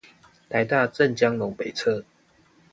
[0.49, 2.03] 臺大鄭江樓北側